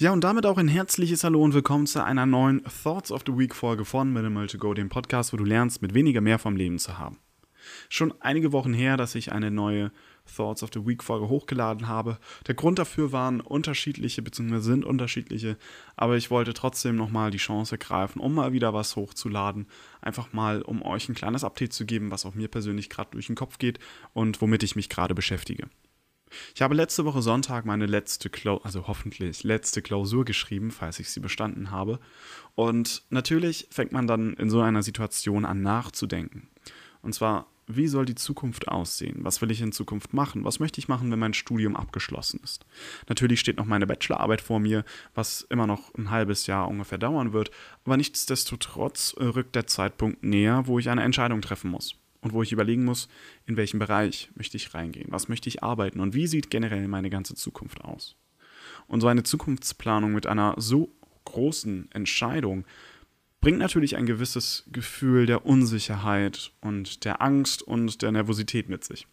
Ja, 0.00 0.12
und 0.12 0.22
damit 0.22 0.46
auch 0.46 0.58
ein 0.58 0.68
herzliches 0.68 1.24
Hallo 1.24 1.42
und 1.42 1.54
willkommen 1.54 1.88
zu 1.88 2.04
einer 2.04 2.24
neuen 2.24 2.62
Thoughts 2.84 3.10
of 3.10 3.24
the 3.26 3.36
Week 3.36 3.52
Folge 3.52 3.84
von 3.84 4.12
Minimal 4.12 4.46
to 4.46 4.56
Go, 4.56 4.72
dem 4.72 4.88
Podcast, 4.88 5.32
wo 5.32 5.36
du 5.36 5.42
lernst, 5.42 5.82
mit 5.82 5.92
weniger 5.92 6.20
mehr 6.20 6.38
vom 6.38 6.54
Leben 6.54 6.78
zu 6.78 6.98
haben. 6.98 7.18
Schon 7.88 8.14
einige 8.20 8.52
Wochen 8.52 8.72
her, 8.72 8.96
dass 8.96 9.16
ich 9.16 9.32
eine 9.32 9.50
neue 9.50 9.90
Thoughts 10.36 10.62
of 10.62 10.70
the 10.72 10.86
Week 10.86 11.02
Folge 11.02 11.28
hochgeladen 11.28 11.88
habe. 11.88 12.18
Der 12.46 12.54
Grund 12.54 12.78
dafür 12.78 13.10
waren 13.10 13.40
unterschiedliche, 13.40 14.22
beziehungsweise 14.22 14.62
sind 14.62 14.84
unterschiedliche, 14.84 15.56
aber 15.96 16.16
ich 16.16 16.30
wollte 16.30 16.54
trotzdem 16.54 16.94
nochmal 16.94 17.32
die 17.32 17.38
Chance 17.38 17.74
ergreifen, 17.74 18.20
um 18.20 18.34
mal 18.34 18.52
wieder 18.52 18.72
was 18.72 18.94
hochzuladen. 18.94 19.66
Einfach 20.00 20.32
mal, 20.32 20.62
um 20.62 20.80
euch 20.82 21.08
ein 21.08 21.16
kleines 21.16 21.42
Update 21.42 21.72
zu 21.72 21.84
geben, 21.84 22.12
was 22.12 22.24
auch 22.24 22.34
mir 22.34 22.46
persönlich 22.46 22.88
gerade 22.88 23.10
durch 23.10 23.26
den 23.26 23.34
Kopf 23.34 23.58
geht 23.58 23.80
und 24.12 24.40
womit 24.40 24.62
ich 24.62 24.76
mich 24.76 24.88
gerade 24.88 25.16
beschäftige. 25.16 25.68
Ich 26.54 26.62
habe 26.62 26.74
letzte 26.74 27.04
Woche 27.04 27.22
Sonntag 27.22 27.64
meine 27.64 27.86
letzte, 27.86 28.30
Klausur, 28.30 28.64
also 28.64 28.86
hoffentlich 28.86 29.44
letzte 29.44 29.82
Klausur 29.82 30.24
geschrieben, 30.24 30.70
falls 30.70 30.98
ich 30.98 31.10
sie 31.10 31.20
bestanden 31.20 31.70
habe. 31.70 31.98
Und 32.54 33.02
natürlich 33.10 33.68
fängt 33.70 33.92
man 33.92 34.06
dann 34.06 34.34
in 34.34 34.50
so 34.50 34.60
einer 34.60 34.82
Situation 34.82 35.44
an 35.44 35.62
nachzudenken. 35.62 36.48
Und 37.02 37.14
zwar, 37.14 37.46
wie 37.66 37.86
soll 37.86 38.06
die 38.06 38.14
Zukunft 38.14 38.68
aussehen? 38.68 39.18
Was 39.20 39.42
will 39.42 39.50
ich 39.50 39.60
in 39.60 39.72
Zukunft 39.72 40.14
machen? 40.14 40.44
Was 40.44 40.58
möchte 40.58 40.80
ich 40.80 40.88
machen, 40.88 41.10
wenn 41.10 41.18
mein 41.18 41.34
Studium 41.34 41.76
abgeschlossen 41.76 42.40
ist? 42.42 42.64
Natürlich 43.08 43.40
steht 43.40 43.58
noch 43.58 43.66
meine 43.66 43.86
Bachelorarbeit 43.86 44.40
vor 44.40 44.58
mir, 44.58 44.84
was 45.14 45.42
immer 45.50 45.66
noch 45.66 45.94
ein 45.94 46.10
halbes 46.10 46.46
Jahr 46.46 46.68
ungefähr 46.68 46.98
dauern 46.98 47.32
wird. 47.32 47.50
Aber 47.84 47.96
nichtsdestotrotz 47.96 49.14
rückt 49.18 49.54
der 49.54 49.66
Zeitpunkt 49.66 50.22
näher, 50.22 50.66
wo 50.66 50.78
ich 50.78 50.88
eine 50.88 51.02
Entscheidung 51.02 51.42
treffen 51.42 51.70
muss 51.70 51.94
und 52.28 52.34
wo 52.34 52.42
ich 52.42 52.52
überlegen 52.52 52.84
muss, 52.84 53.08
in 53.46 53.56
welchem 53.56 53.78
Bereich 53.78 54.30
möchte 54.34 54.58
ich 54.58 54.74
reingehen, 54.74 55.10
was 55.10 55.28
möchte 55.28 55.48
ich 55.48 55.62
arbeiten 55.62 56.00
und 56.00 56.14
wie 56.14 56.26
sieht 56.26 56.50
generell 56.50 56.86
meine 56.88 57.08
ganze 57.08 57.34
Zukunft 57.34 57.82
aus. 57.82 58.16
Und 58.86 59.00
so 59.00 59.06
eine 59.06 59.22
Zukunftsplanung 59.22 60.12
mit 60.12 60.26
einer 60.26 60.54
so 60.58 60.92
großen 61.24 61.90
Entscheidung 61.92 62.66
bringt 63.40 63.58
natürlich 63.58 63.96
ein 63.96 64.06
gewisses 64.06 64.64
Gefühl 64.72 65.24
der 65.24 65.46
Unsicherheit 65.46 66.52
und 66.60 67.04
der 67.04 67.22
Angst 67.22 67.62
und 67.62 68.02
der 68.02 68.12
Nervosität 68.12 68.68
mit 68.68 68.84
sich. 68.84 69.06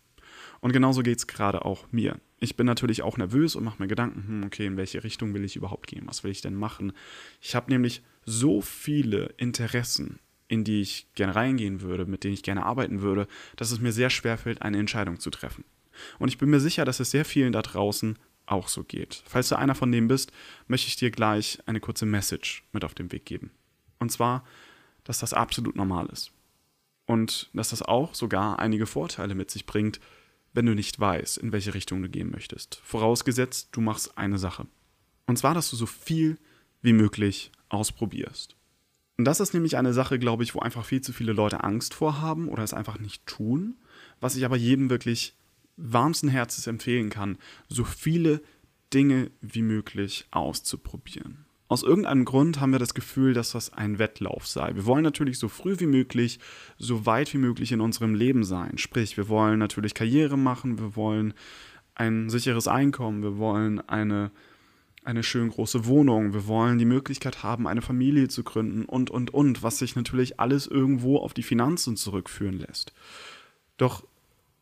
Und 0.59 0.73
genauso 0.73 1.01
geht 1.01 1.19
es 1.19 1.27
gerade 1.27 1.63
auch 1.63 1.85
mir. 1.91 2.19
Ich 2.39 2.57
bin 2.57 2.65
natürlich 2.65 3.01
auch 3.01 3.17
nervös 3.17 3.55
und 3.55 3.63
mache 3.63 3.81
mir 3.81 3.87
Gedanken, 3.87 4.27
hm, 4.27 4.43
okay, 4.43 4.65
in 4.65 4.77
welche 4.77 5.03
Richtung 5.03 5.33
will 5.33 5.45
ich 5.45 5.55
überhaupt 5.55 5.87
gehen? 5.87 6.03
Was 6.05 6.23
will 6.23 6.31
ich 6.31 6.41
denn 6.41 6.55
machen? 6.55 6.91
Ich 7.39 7.55
habe 7.55 7.71
nämlich 7.71 8.01
so 8.25 8.61
viele 8.61 9.27
Interessen 9.37 10.19
in 10.47 10.63
die 10.63 10.81
ich 10.81 11.07
gerne 11.15 11.35
reingehen 11.35 11.81
würde, 11.81 12.05
mit 12.05 12.23
denen 12.23 12.33
ich 12.33 12.43
gerne 12.43 12.65
arbeiten 12.65 13.01
würde, 13.01 13.27
dass 13.55 13.71
es 13.71 13.79
mir 13.79 13.91
sehr 13.91 14.09
schwer 14.09 14.37
fällt, 14.37 14.61
eine 14.61 14.77
Entscheidung 14.77 15.19
zu 15.19 15.29
treffen. 15.29 15.63
Und 16.19 16.27
ich 16.27 16.37
bin 16.37 16.49
mir 16.49 16.59
sicher, 16.59 16.85
dass 16.85 16.99
es 16.99 17.11
sehr 17.11 17.25
vielen 17.25 17.53
da 17.53 17.61
draußen 17.61 18.17
auch 18.45 18.67
so 18.67 18.83
geht. 18.83 19.23
Falls 19.25 19.49
du 19.49 19.57
einer 19.57 19.75
von 19.75 19.91
denen 19.91 20.07
bist, 20.07 20.31
möchte 20.67 20.87
ich 20.87 20.95
dir 20.95 21.09
gleich 21.09 21.59
eine 21.65 21.79
kurze 21.79 22.05
Message 22.05 22.63
mit 22.73 22.83
auf 22.83 22.93
den 22.93 23.11
Weg 23.11 23.25
geben. 23.25 23.51
Und 23.99 24.11
zwar, 24.11 24.45
dass 25.03 25.19
das 25.19 25.33
absolut 25.33 25.75
normal 25.75 26.07
ist. 26.11 26.31
Und 27.07 27.49
dass 27.53 27.69
das 27.69 27.81
auch 27.81 28.15
sogar 28.15 28.59
einige 28.59 28.85
Vorteile 28.85 29.35
mit 29.35 29.51
sich 29.51 29.65
bringt, 29.65 29.99
wenn 30.53 30.65
du 30.65 30.73
nicht 30.73 30.99
weißt, 30.99 31.37
in 31.37 31.51
welche 31.51 31.73
Richtung 31.73 32.01
du 32.01 32.09
gehen 32.09 32.31
möchtest. 32.31 32.79
Vorausgesetzt, 32.83 33.69
du 33.71 33.81
machst 33.81 34.17
eine 34.17 34.37
Sache. 34.37 34.67
Und 35.27 35.37
zwar, 35.37 35.53
dass 35.53 35.69
du 35.69 35.75
so 35.75 35.85
viel 35.85 36.37
wie 36.81 36.93
möglich 36.93 37.51
ausprobierst. 37.69 38.55
Und 39.17 39.25
das 39.25 39.39
ist 39.39 39.53
nämlich 39.53 39.77
eine 39.77 39.93
Sache, 39.93 40.19
glaube 40.19 40.43
ich, 40.43 40.55
wo 40.55 40.59
einfach 40.59 40.85
viel 40.85 41.01
zu 41.01 41.13
viele 41.13 41.33
Leute 41.33 41.63
Angst 41.63 41.93
vorhaben 41.93 42.49
oder 42.49 42.63
es 42.63 42.73
einfach 42.73 42.99
nicht 42.99 43.25
tun. 43.25 43.75
Was 44.19 44.35
ich 44.35 44.45
aber 44.45 44.57
jedem 44.57 44.89
wirklich 44.89 45.35
warmsten 45.77 46.29
Herzens 46.29 46.67
empfehlen 46.67 47.09
kann, 47.09 47.37
so 47.67 47.83
viele 47.83 48.41
Dinge 48.93 49.31
wie 49.41 49.61
möglich 49.61 50.27
auszuprobieren. 50.31 51.45
Aus 51.67 51.81
irgendeinem 51.81 52.25
Grund 52.25 52.59
haben 52.59 52.71
wir 52.71 52.79
das 52.79 52.93
Gefühl, 52.93 53.33
dass 53.33 53.51
das 53.51 53.73
ein 53.73 53.97
Wettlauf 53.97 54.45
sei. 54.45 54.75
Wir 54.75 54.85
wollen 54.85 55.03
natürlich 55.03 55.39
so 55.39 55.47
früh 55.47 55.79
wie 55.79 55.87
möglich, 55.87 56.39
so 56.77 57.07
weit 57.07 57.33
wie 57.33 57.39
möglich 57.39 57.71
in 57.71 57.81
unserem 57.81 58.13
Leben 58.13 58.43
sein. 58.43 58.77
Sprich, 58.77 59.17
wir 59.17 59.29
wollen 59.29 59.57
natürlich 59.57 59.95
Karriere 59.95 60.37
machen, 60.37 60.77
wir 60.77 60.95
wollen 60.95 61.33
ein 61.95 62.29
sicheres 62.29 62.67
Einkommen, 62.67 63.23
wir 63.23 63.37
wollen 63.37 63.79
eine 63.89 64.31
eine 65.05 65.23
schön 65.23 65.49
große 65.49 65.85
Wohnung, 65.85 66.33
wir 66.33 66.47
wollen 66.47 66.77
die 66.77 66.85
Möglichkeit 66.85 67.43
haben, 67.43 67.67
eine 67.67 67.81
Familie 67.81 68.27
zu 68.27 68.43
gründen 68.43 68.85
und, 68.85 69.09
und, 69.09 69.33
und, 69.33 69.63
was 69.63 69.77
sich 69.77 69.95
natürlich 69.95 70.39
alles 70.39 70.67
irgendwo 70.67 71.17
auf 71.17 71.33
die 71.33 71.43
Finanzen 71.43 71.95
zurückführen 71.95 72.59
lässt. 72.59 72.93
Doch 73.77 74.05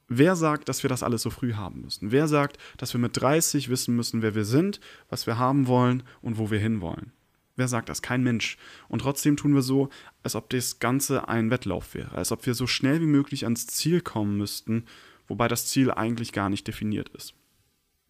wer 0.07 0.35
sagt, 0.35 0.69
dass 0.69 0.83
wir 0.83 0.89
das 0.89 1.03
alles 1.03 1.21
so 1.21 1.29
früh 1.29 1.53
haben 1.53 1.81
müssen? 1.81 2.11
Wer 2.11 2.27
sagt, 2.27 2.57
dass 2.77 2.93
wir 2.93 2.99
mit 2.99 3.19
30 3.19 3.69
wissen 3.69 3.95
müssen, 3.95 4.21
wer 4.21 4.35
wir 4.35 4.45
sind, 4.45 4.79
was 5.09 5.27
wir 5.27 5.37
haben 5.37 5.67
wollen 5.67 6.03
und 6.21 6.37
wo 6.37 6.51
wir 6.51 6.59
hinwollen? 6.59 7.11
Wer 7.55 7.67
sagt 7.67 7.89
das? 7.89 8.01
Kein 8.01 8.23
Mensch. 8.23 8.57
Und 8.89 8.99
trotzdem 8.99 9.37
tun 9.37 9.53
wir 9.53 9.61
so, 9.61 9.89
als 10.23 10.35
ob 10.35 10.49
das 10.49 10.79
Ganze 10.79 11.27
ein 11.27 11.51
Wettlauf 11.51 11.93
wäre, 11.93 12.13
als 12.13 12.31
ob 12.31 12.45
wir 12.45 12.55
so 12.55 12.65
schnell 12.65 12.99
wie 12.99 13.05
möglich 13.05 13.43
ans 13.43 13.67
Ziel 13.67 14.01
kommen 14.01 14.37
müssten, 14.37 14.85
wobei 15.27 15.47
das 15.47 15.67
Ziel 15.67 15.91
eigentlich 15.91 16.31
gar 16.31 16.49
nicht 16.49 16.67
definiert 16.67 17.09
ist. 17.09 17.35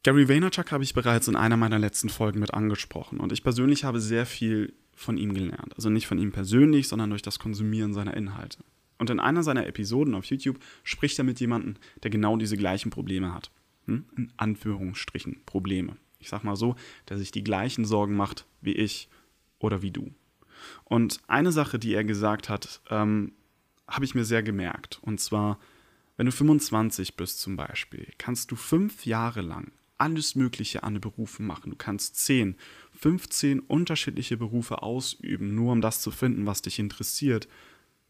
Gary 0.04 0.28
Vaynerchuk 0.28 0.74
habe 0.74 0.84
ich 0.84 0.94
bereits 0.94 1.30
in 1.30 1.38
einer 1.38 1.56
meiner 1.56 1.80
letzten 1.80 2.10
Folgen 2.10 2.42
mit 2.42 2.54
angesprochen 2.54 3.22
und 3.22 3.32
ich 3.32 3.42
persönlich 3.42 3.86
habe 3.86 4.02
sehr 4.02 4.26
viel 4.26 4.74
von 4.94 5.18
ihm 5.18 5.34
gelernt. 5.34 5.74
Also 5.76 5.90
nicht 5.90 6.08
von 6.08 6.18
ihm 6.18 6.34
persönlich, 6.34 6.90
sondern 6.90 7.10
durch 7.10 7.22
das 7.22 7.40
Konsumieren 7.40 7.94
seiner 7.94 8.16
Inhalte. 8.16 8.60
Und 9.00 9.10
in 9.10 9.22
einer 9.22 9.44
seiner 9.44 9.66
Episoden 9.66 10.14
auf 10.14 10.26
YouTube 10.26 10.60
spricht 10.84 11.18
er 11.20 11.24
mit 11.24 11.40
jemandem, 11.40 11.76
der 12.04 12.12
genau 12.12 12.36
diese 12.36 12.58
gleichen 12.58 12.90
Probleme 12.90 13.34
hat. 13.34 13.50
Hm? 13.86 14.04
In 14.18 14.34
Anführungsstrichen 14.36 15.42
Probleme. 15.46 15.96
Ich 16.20 16.28
sag 16.28 16.44
mal 16.44 16.58
so, 16.58 16.76
der 17.08 17.18
sich 17.18 17.32
die 17.32 17.44
gleichen 17.44 17.86
Sorgen 17.86 18.16
macht 18.16 18.46
wie 18.60 18.74
ich 18.74 19.08
oder 19.60 19.82
wie 19.82 19.92
du. 19.92 20.12
Und 20.84 21.22
eine 21.28 21.54
Sache, 21.54 21.80
die 21.80 21.94
er 21.94 22.04
gesagt 22.04 22.50
hat, 22.50 22.82
ähm, 22.90 23.32
habe 23.88 24.04
ich 24.04 24.16
mir 24.16 24.26
sehr 24.26 24.44
gemerkt. 24.44 25.00
Und 25.02 25.22
zwar, 25.22 25.60
wenn 26.18 26.26
du 26.26 26.34
25 26.34 27.16
bist 27.16 27.40
zum 27.40 27.56
Beispiel, 27.56 28.08
kannst 28.18 28.52
du 28.52 28.58
fünf 28.58 29.06
Jahre 29.06 29.42
lang 29.42 29.72
alles 30.04 30.36
Mögliche 30.36 30.84
an 30.84 31.00
Berufen 31.00 31.46
machen. 31.48 31.70
Du 31.70 31.78
kannst 31.78 32.18
10, 32.18 32.58
15 33.00 33.62
unterschiedliche 33.62 34.36
Berufe 34.36 34.84
ausüben, 34.84 35.56
nur 35.56 35.72
um 35.72 35.80
das 35.80 36.02
zu 36.02 36.12
finden, 36.12 36.46
was 36.46 36.62
dich 36.62 36.78
interessiert. 36.78 37.48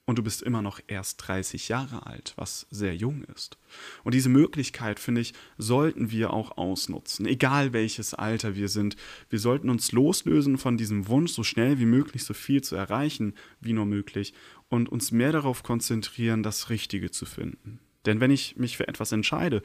Und 0.05 0.17
du 0.17 0.23
bist 0.23 0.41
immer 0.41 0.63
noch 0.63 0.79
erst 0.87 1.25
30 1.27 1.69
Jahre 1.69 2.07
alt, 2.07 2.33
was 2.35 2.65
sehr 2.71 2.95
jung 2.95 3.23
ist. 3.35 3.59
Und 4.03 4.15
diese 4.15 4.27
Möglichkeit, 4.27 4.99
finde 4.99 5.21
ich, 5.21 5.33
sollten 5.59 6.09
wir 6.09 6.33
auch 6.33 6.57
ausnutzen, 6.57 7.27
egal 7.27 7.73
welches 7.73 8.15
Alter 8.15 8.55
wir 8.55 8.69
sind. 8.69 8.97
Wir 9.29 9.39
sollten 9.39 9.69
uns 9.69 9.91
loslösen 9.91 10.57
von 10.57 10.77
diesem 10.77 11.07
Wunsch, 11.07 11.31
so 11.31 11.43
schnell 11.43 11.77
wie 11.77 11.85
möglich 11.85 12.23
so 12.23 12.33
viel 12.33 12.61
zu 12.63 12.75
erreichen, 12.75 13.35
wie 13.61 13.73
nur 13.73 13.85
möglich, 13.85 14.33
und 14.67 14.89
uns 14.89 15.11
mehr 15.11 15.31
darauf 15.31 15.61
konzentrieren, 15.61 16.41
das 16.41 16.71
Richtige 16.71 17.11
zu 17.11 17.27
finden. 17.27 17.79
Denn 18.05 18.19
wenn 18.19 18.31
ich 18.31 18.57
mich 18.57 18.77
für 18.77 18.87
etwas 18.87 19.11
entscheide, 19.11 19.61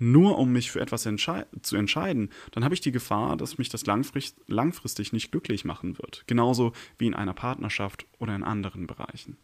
nur 0.00 0.38
um 0.38 0.52
mich 0.52 0.70
für 0.70 0.80
etwas 0.80 1.06
entschei 1.06 1.46
zu 1.62 1.76
entscheiden, 1.76 2.30
dann 2.52 2.64
habe 2.64 2.74
ich 2.74 2.80
die 2.80 2.92
Gefahr, 2.92 3.36
dass 3.36 3.58
mich 3.58 3.68
das 3.68 3.86
langfristig, 3.86 4.42
langfristig 4.46 5.12
nicht 5.12 5.30
glücklich 5.30 5.64
machen 5.64 5.98
wird. 5.98 6.24
Genauso 6.26 6.72
wie 6.98 7.06
in 7.06 7.14
einer 7.14 7.34
Partnerschaft 7.34 8.06
oder 8.18 8.34
in 8.34 8.42
anderen 8.42 8.86
Bereichen. 8.86 9.36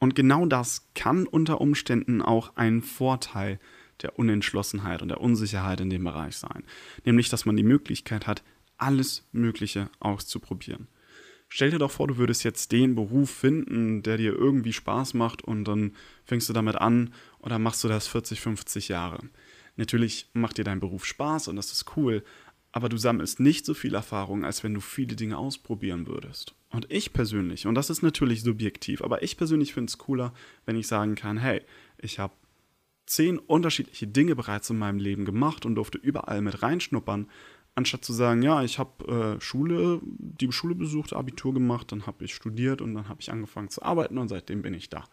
Und 0.00 0.14
genau 0.14 0.46
das 0.46 0.88
kann 0.94 1.26
unter 1.26 1.60
Umständen 1.60 2.22
auch 2.22 2.56
ein 2.56 2.82
Vorteil 2.82 3.58
der 4.02 4.18
Unentschlossenheit 4.18 5.02
und 5.02 5.08
der 5.08 5.20
Unsicherheit 5.20 5.80
in 5.80 5.90
dem 5.90 6.04
Bereich 6.04 6.36
sein. 6.36 6.64
Nämlich, 7.04 7.28
dass 7.28 7.46
man 7.46 7.56
die 7.56 7.64
Möglichkeit 7.64 8.26
hat, 8.26 8.42
alles 8.76 9.28
Mögliche 9.32 9.90
auszuprobieren. 9.98 10.86
Stell 11.48 11.70
dir 11.70 11.78
doch 11.78 11.90
vor, 11.90 12.06
du 12.06 12.18
würdest 12.18 12.44
jetzt 12.44 12.72
den 12.72 12.94
Beruf 12.94 13.30
finden, 13.30 14.02
der 14.02 14.18
dir 14.18 14.34
irgendwie 14.34 14.72
Spaß 14.72 15.14
macht 15.14 15.42
und 15.42 15.64
dann 15.64 15.96
fängst 16.24 16.48
du 16.48 16.52
damit 16.52 16.76
an 16.76 17.14
oder 17.38 17.58
machst 17.58 17.82
du 17.82 17.88
das 17.88 18.06
40, 18.06 18.40
50 18.40 18.88
Jahre. 18.88 19.18
Natürlich 19.78 20.28
macht 20.34 20.58
dir 20.58 20.64
dein 20.64 20.80
Beruf 20.80 21.06
Spaß 21.06 21.48
und 21.48 21.56
das 21.56 21.72
ist 21.72 21.96
cool, 21.96 22.24
aber 22.72 22.88
du 22.88 22.96
sammelst 22.96 23.40
nicht 23.40 23.64
so 23.64 23.74
viel 23.74 23.94
Erfahrung, 23.94 24.44
als 24.44 24.62
wenn 24.62 24.74
du 24.74 24.80
viele 24.80 25.16
Dinge 25.16 25.38
ausprobieren 25.38 26.06
würdest. 26.06 26.54
Und 26.70 26.90
ich 26.90 27.12
persönlich, 27.12 27.66
und 27.66 27.76
das 27.76 27.88
ist 27.88 28.02
natürlich 28.02 28.42
subjektiv, 28.42 29.02
aber 29.02 29.22
ich 29.22 29.36
persönlich 29.36 29.72
finde 29.72 29.88
es 29.88 29.96
cooler, 29.96 30.34
wenn 30.66 30.76
ich 30.76 30.88
sagen 30.88 31.14
kann, 31.14 31.38
hey, 31.38 31.62
ich 31.96 32.18
habe 32.18 32.34
zehn 33.06 33.38
unterschiedliche 33.38 34.08
Dinge 34.08 34.36
bereits 34.36 34.68
in 34.68 34.78
meinem 34.78 34.98
Leben 34.98 35.24
gemacht 35.24 35.64
und 35.64 35.76
durfte 35.76 35.96
überall 35.96 36.42
mit 36.42 36.60
reinschnuppern, 36.60 37.28
anstatt 37.76 38.04
zu 38.04 38.12
sagen, 38.12 38.42
ja, 38.42 38.64
ich 38.64 38.80
habe 38.80 39.36
äh, 39.38 39.40
Schule, 39.40 40.00
die 40.02 40.50
Schule 40.50 40.74
besucht, 40.74 41.12
Abitur 41.12 41.54
gemacht, 41.54 41.92
dann 41.92 42.06
habe 42.06 42.24
ich 42.24 42.34
studiert 42.34 42.82
und 42.82 42.94
dann 42.94 43.08
habe 43.08 43.20
ich 43.20 43.30
angefangen 43.30 43.70
zu 43.70 43.82
arbeiten 43.82 44.18
und 44.18 44.28
seitdem 44.28 44.60
bin 44.62 44.74
ich 44.74 44.90
da. 44.90 45.04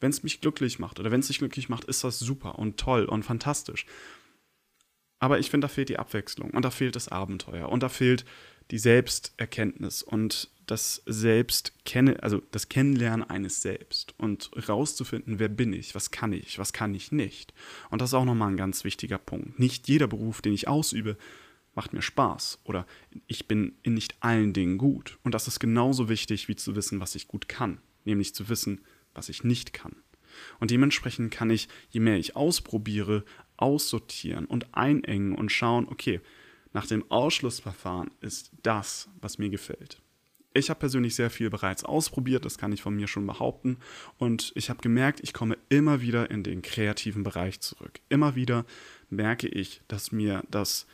Wenn 0.00 0.10
es 0.10 0.22
mich 0.22 0.40
glücklich 0.40 0.78
macht 0.78 1.00
oder 1.00 1.10
wenn 1.10 1.20
es 1.20 1.28
dich 1.28 1.38
glücklich 1.38 1.68
macht, 1.68 1.84
ist 1.84 2.04
das 2.04 2.18
super 2.18 2.58
und 2.58 2.78
toll 2.78 3.04
und 3.04 3.24
fantastisch. 3.24 3.86
Aber 5.18 5.38
ich 5.38 5.50
finde, 5.50 5.66
da 5.66 5.68
fehlt 5.68 5.88
die 5.88 5.98
Abwechslung 5.98 6.50
und 6.50 6.64
da 6.64 6.70
fehlt 6.70 6.94
das 6.94 7.08
Abenteuer 7.08 7.68
und 7.68 7.82
da 7.82 7.88
fehlt 7.88 8.24
die 8.70 8.78
Selbsterkenntnis 8.78 10.02
und 10.02 10.50
das 10.66 11.02
Selbstkennen, 11.06 12.20
also 12.20 12.42
das 12.50 12.68
Kennenlernen 12.68 13.28
eines 13.28 13.62
Selbst 13.62 14.14
und 14.18 14.50
rauszufinden, 14.68 15.38
wer 15.38 15.48
bin 15.48 15.72
ich, 15.72 15.94
was 15.94 16.10
kann 16.10 16.32
ich, 16.32 16.58
was 16.58 16.72
kann 16.72 16.94
ich 16.94 17.10
nicht. 17.10 17.54
Und 17.90 18.02
das 18.02 18.10
ist 18.10 18.14
auch 18.14 18.26
nochmal 18.26 18.50
ein 18.50 18.58
ganz 18.58 18.84
wichtiger 18.84 19.18
Punkt. 19.18 19.58
Nicht 19.58 19.88
jeder 19.88 20.06
Beruf, 20.06 20.42
den 20.42 20.52
ich 20.52 20.68
ausübe, 20.68 21.16
macht 21.74 21.92
mir 21.92 22.02
Spaß 22.02 22.60
oder 22.64 22.86
ich 23.26 23.48
bin 23.48 23.76
in 23.82 23.94
nicht 23.94 24.16
allen 24.20 24.52
Dingen 24.52 24.78
gut. 24.78 25.18
Und 25.22 25.32
das 25.32 25.48
ist 25.48 25.58
genauso 25.58 26.08
wichtig 26.08 26.48
wie 26.48 26.56
zu 26.56 26.76
wissen, 26.76 27.00
was 27.00 27.14
ich 27.14 27.28
gut 27.28 27.48
kann, 27.48 27.80
nämlich 28.04 28.34
zu 28.34 28.48
wissen, 28.48 28.82
was 29.18 29.28
ich 29.28 29.44
nicht 29.44 29.72
kann. 29.72 29.96
Und 30.60 30.70
dementsprechend 30.70 31.32
kann 31.32 31.50
ich, 31.50 31.68
je 31.90 32.00
mehr 32.00 32.16
ich 32.16 32.36
ausprobiere, 32.36 33.24
aussortieren 33.56 34.46
und 34.46 34.72
einengen 34.72 35.34
und 35.34 35.50
schauen, 35.50 35.88
okay, 35.88 36.20
nach 36.72 36.86
dem 36.86 37.10
Ausschlussverfahren 37.10 38.10
ist 38.20 38.52
das, 38.62 39.08
was 39.20 39.38
mir 39.38 39.48
gefällt. 39.48 40.00
Ich 40.54 40.70
habe 40.70 40.80
persönlich 40.80 41.14
sehr 41.14 41.30
viel 41.30 41.50
bereits 41.50 41.84
ausprobiert, 41.84 42.44
das 42.44 42.56
kann 42.56 42.72
ich 42.72 42.82
von 42.82 42.94
mir 42.94 43.08
schon 43.08 43.26
behaupten. 43.26 43.78
Und 44.16 44.52
ich 44.54 44.70
habe 44.70 44.80
gemerkt, 44.80 45.20
ich 45.22 45.32
komme 45.32 45.58
immer 45.68 46.00
wieder 46.00 46.30
in 46.30 46.42
den 46.42 46.62
kreativen 46.62 47.22
Bereich 47.22 47.60
zurück. 47.60 48.00
Immer 48.08 48.34
wieder 48.34 48.64
merke 49.10 49.48
ich, 49.48 49.82
dass 49.88 50.12
mir 50.12 50.42
das 50.50 50.86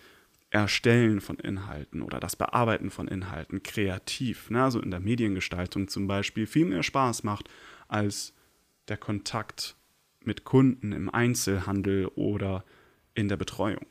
Erstellen 0.50 1.21
von 1.21 1.37
Inhalten 1.37 2.03
oder 2.03 2.21
das 2.21 2.37
Bearbeiten 2.37 2.91
von 2.91 3.09
Inhalten 3.09 3.62
kreativ, 3.62 4.50
ne, 4.50 4.62
also 4.62 4.81
in 4.81 4.91
der 4.91 5.00
Mediengestaltung 5.00 5.88
zum 5.88 6.06
Beispiel, 6.06 6.47
viel 6.47 6.67
mehr 6.67 6.82
Spaß 6.82 7.25
macht 7.25 7.49
als 7.88 8.34
der 8.88 8.96
Kontakt 8.96 9.76
mit 10.20 10.44
Kunden 10.44 10.92
im 10.92 11.08
Einzelhandel 11.10 12.06
oder 12.14 12.64
in 13.14 13.28
der 13.28 13.36
Betreuung. 13.36 13.86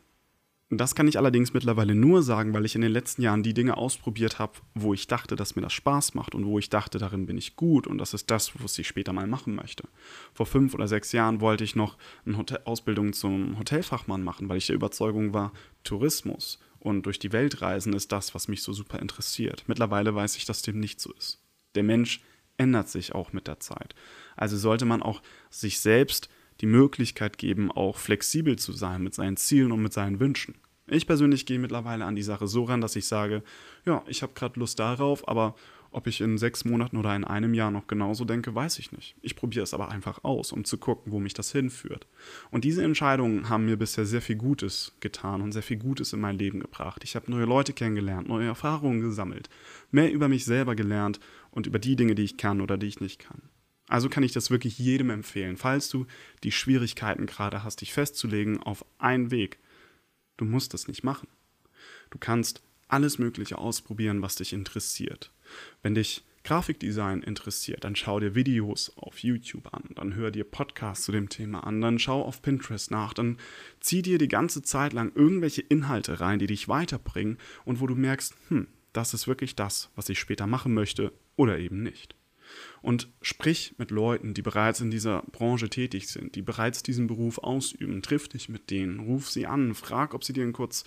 Das 0.77 0.95
kann 0.95 1.07
ich 1.07 1.17
allerdings 1.17 1.53
mittlerweile 1.53 1.93
nur 1.93 2.23
sagen, 2.23 2.53
weil 2.53 2.65
ich 2.65 2.73
in 2.73 2.81
den 2.81 2.91
letzten 2.91 3.21
Jahren 3.21 3.43
die 3.43 3.53
Dinge 3.53 3.77
ausprobiert 3.77 4.39
habe, 4.39 4.53
wo 4.73 4.93
ich 4.93 5.07
dachte, 5.07 5.35
dass 5.35 5.55
mir 5.55 5.61
das 5.61 5.73
Spaß 5.73 6.15
macht 6.15 6.33
und 6.33 6.45
wo 6.45 6.57
ich 6.57 6.69
dachte, 6.69 6.97
darin 6.97 7.25
bin 7.25 7.37
ich 7.37 7.55
gut 7.55 7.85
und 7.85 7.99
das 7.99 8.13
ist 8.13 8.31
das, 8.31 8.51
was 8.61 8.77
ich 8.79 8.87
später 8.87 9.13
mal 9.13 9.27
machen 9.27 9.55
möchte. 9.55 9.87
Vor 10.33 10.45
fünf 10.45 10.73
oder 10.73 10.87
sechs 10.87 11.11
Jahren 11.11 11.41
wollte 11.41 11.63
ich 11.63 11.75
noch 11.75 11.97
eine 12.25 12.37
Hotel 12.37 12.61
Ausbildung 12.65 13.13
zum 13.13 13.59
Hotelfachmann 13.59 14.23
machen, 14.23 14.49
weil 14.49 14.57
ich 14.57 14.67
der 14.67 14.75
Überzeugung 14.75 15.33
war, 15.33 15.51
Tourismus 15.83 16.59
und 16.79 17.05
durch 17.05 17.19
die 17.19 17.33
Welt 17.33 17.61
reisen 17.61 17.93
ist 17.93 18.11
das, 18.11 18.33
was 18.33 18.47
mich 18.47 18.63
so 18.63 18.73
super 18.73 18.99
interessiert. 18.99 19.63
Mittlerweile 19.67 20.15
weiß 20.15 20.37
ich, 20.37 20.45
dass 20.45 20.63
dem 20.63 20.79
nicht 20.79 20.99
so 20.99 21.13
ist. 21.13 21.39
Der 21.75 21.83
Mensch 21.83 22.21
ändert 22.57 22.89
sich 22.89 23.13
auch 23.13 23.33
mit 23.33 23.47
der 23.47 23.59
Zeit. 23.59 23.95
Also 24.35 24.57
sollte 24.57 24.85
man 24.85 25.01
auch 25.01 25.21
sich 25.49 25.79
selbst 25.79 26.29
die 26.61 26.65
Möglichkeit 26.65 27.37
geben, 27.37 27.71
auch 27.71 27.97
flexibel 27.97 28.57
zu 28.57 28.71
sein 28.71 29.01
mit 29.03 29.13
seinen 29.13 29.37
Zielen 29.37 29.71
und 29.71 29.81
mit 29.81 29.93
seinen 29.93 30.19
Wünschen. 30.19 30.55
Ich 30.87 31.07
persönlich 31.07 31.45
gehe 31.45 31.59
mittlerweile 31.59 32.05
an 32.05 32.15
die 32.15 32.23
Sache 32.23 32.47
so 32.47 32.63
ran, 32.63 32.81
dass 32.81 32.95
ich 32.95 33.07
sage, 33.07 33.43
ja, 33.85 34.03
ich 34.07 34.21
habe 34.21 34.33
gerade 34.33 34.59
Lust 34.59 34.79
darauf, 34.79 35.27
aber 35.27 35.55
ob 35.93 36.07
ich 36.07 36.21
in 36.21 36.37
sechs 36.37 36.65
Monaten 36.65 36.97
oder 36.97 37.15
in 37.15 37.23
einem 37.23 37.53
Jahr 37.53 37.71
noch 37.71 37.87
genauso 37.87 38.25
denke, 38.25 38.53
weiß 38.53 38.79
ich 38.79 38.91
nicht. 38.91 39.15
Ich 39.21 39.35
probiere 39.35 39.63
es 39.63 39.73
aber 39.73 39.89
einfach 39.89 40.23
aus, 40.23 40.51
um 40.51 40.65
zu 40.65 40.77
gucken, 40.77 41.11
wo 41.11 41.19
mich 41.19 41.33
das 41.33 41.51
hinführt. 41.51 42.07
Und 42.51 42.63
diese 42.63 42.83
Entscheidungen 42.83 43.49
haben 43.49 43.65
mir 43.65 43.77
bisher 43.77 44.05
sehr 44.05 44.21
viel 44.21 44.35
Gutes 44.35 44.95
getan 44.99 45.41
und 45.41 45.51
sehr 45.51 45.63
viel 45.63 45.77
Gutes 45.77 46.13
in 46.13 46.19
mein 46.19 46.37
Leben 46.37 46.59
gebracht. 46.59 47.03
Ich 47.03 47.15
habe 47.15 47.31
neue 47.31 47.45
Leute 47.45 47.73
kennengelernt, 47.73 48.27
neue 48.27 48.47
Erfahrungen 48.47 49.01
gesammelt, 49.01 49.49
mehr 49.91 50.11
über 50.11 50.27
mich 50.27 50.45
selber 50.45 50.75
gelernt 50.75 51.19
und 51.51 51.67
über 51.67 51.79
die 51.79 51.95
Dinge, 51.95 52.15
die 52.15 52.23
ich 52.23 52.37
kann 52.37 52.61
oder 52.61 52.77
die 52.77 52.87
ich 52.87 52.99
nicht 52.99 53.19
kann. 53.19 53.41
Also 53.87 54.09
kann 54.09 54.23
ich 54.23 54.31
das 54.31 54.49
wirklich 54.49 54.79
jedem 54.79 55.09
empfehlen, 55.09 55.57
falls 55.57 55.89
du 55.89 56.07
die 56.43 56.51
Schwierigkeiten 56.51 57.25
gerade 57.25 57.63
hast, 57.63 57.81
dich 57.81 57.93
festzulegen 57.93 58.63
auf 58.63 58.85
einen 58.97 59.29
Weg, 59.29 59.59
Du 60.37 60.45
musst 60.45 60.73
es 60.73 60.87
nicht 60.87 61.03
machen. 61.03 61.27
Du 62.09 62.17
kannst 62.17 62.61
alles 62.87 63.17
Mögliche 63.17 63.57
ausprobieren, 63.57 64.21
was 64.21 64.35
dich 64.35 64.53
interessiert. 64.53 65.31
Wenn 65.81 65.95
dich 65.95 66.23
Grafikdesign 66.43 67.21
interessiert, 67.21 67.85
dann 67.85 67.95
schau 67.95 68.19
dir 68.19 68.35
Videos 68.35 68.91
auf 68.97 69.19
YouTube 69.19 69.73
an, 69.73 69.83
dann 69.95 70.15
hör 70.15 70.29
dir 70.29 70.43
Podcasts 70.43 71.05
zu 71.05 71.13
dem 71.13 71.29
Thema 71.29 71.65
an, 71.65 71.79
dann 71.79 71.99
schau 71.99 72.21
auf 72.21 72.41
Pinterest 72.41 72.91
nach, 72.91 73.13
dann 73.13 73.37
zieh 73.79 74.01
dir 74.01 74.17
die 74.17 74.27
ganze 74.27 74.61
Zeit 74.61 74.91
lang 74.91 75.13
irgendwelche 75.15 75.61
Inhalte 75.61 76.19
rein, 76.19 76.39
die 76.39 76.47
dich 76.47 76.67
weiterbringen 76.67 77.37
und 77.63 77.79
wo 77.79 77.87
du 77.87 77.95
merkst, 77.95 78.35
hm, 78.49 78.67
das 78.91 79.13
ist 79.13 79.27
wirklich 79.27 79.55
das, 79.55 79.89
was 79.95 80.09
ich 80.09 80.19
später 80.19 80.45
machen 80.45 80.73
möchte 80.73 81.13
oder 81.37 81.57
eben 81.59 81.81
nicht. 81.81 82.15
Und 82.81 83.09
sprich 83.21 83.75
mit 83.77 83.89
Leuten, 83.89 84.33
die 84.33 84.41
bereits 84.41 84.81
in 84.81 84.91
dieser 84.91 85.23
Branche 85.31 85.69
tätig 85.69 86.09
sind, 86.09 86.35
die 86.35 86.41
bereits 86.41 86.83
diesen 86.83 87.07
Beruf 87.07 87.37
ausüben. 87.39 88.01
Triff 88.01 88.27
dich 88.27 88.49
mit 88.49 88.69
denen, 88.69 88.99
ruf 88.99 89.29
sie 89.29 89.47
an, 89.47 89.73
frag, 89.73 90.13
ob 90.13 90.23
sie 90.23 90.33
dir 90.33 90.51
kurz 90.51 90.83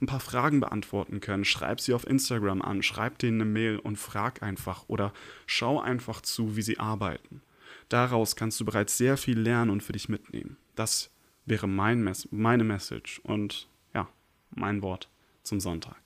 ein 0.00 0.06
paar 0.06 0.20
Fragen 0.20 0.60
beantworten 0.60 1.20
können. 1.20 1.44
Schreib 1.44 1.80
sie 1.80 1.94
auf 1.94 2.06
Instagram 2.06 2.62
an, 2.62 2.82
schreib 2.82 3.18
denen 3.18 3.40
eine 3.40 3.50
Mail 3.50 3.78
und 3.78 3.96
frag 3.96 4.42
einfach 4.42 4.84
oder 4.88 5.12
schau 5.46 5.80
einfach 5.80 6.20
zu, 6.22 6.56
wie 6.56 6.62
sie 6.62 6.78
arbeiten. 6.78 7.42
Daraus 7.88 8.36
kannst 8.36 8.58
du 8.60 8.64
bereits 8.64 8.96
sehr 8.96 9.16
viel 9.16 9.38
lernen 9.38 9.70
und 9.70 9.82
für 9.82 9.92
dich 9.92 10.08
mitnehmen. 10.08 10.56
Das 10.74 11.10
wäre 11.44 11.68
mein 11.68 12.02
Mes 12.02 12.28
meine 12.30 12.64
Message 12.64 13.20
und 13.24 13.68
ja, 13.94 14.08
mein 14.50 14.82
Wort 14.82 15.08
zum 15.42 15.60
Sonntag. 15.60 15.96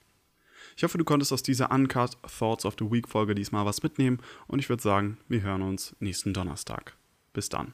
Ich 0.75 0.83
hoffe, 0.83 0.97
du 0.97 1.05
konntest 1.05 1.31
aus 1.31 1.43
dieser 1.43 1.71
Uncut 1.71 2.17
Thoughts 2.23 2.65
of 2.65 2.75
the 2.79 2.91
Week 2.91 3.07
Folge 3.07 3.35
diesmal 3.35 3.65
was 3.65 3.83
mitnehmen 3.83 4.19
und 4.47 4.59
ich 4.59 4.69
würde 4.69 4.83
sagen, 4.83 5.17
wir 5.29 5.41
hören 5.41 5.61
uns 5.61 5.95
nächsten 5.99 6.33
Donnerstag. 6.33 6.97
Bis 7.33 7.49
dann. 7.49 7.73